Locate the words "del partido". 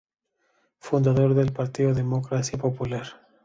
1.35-1.93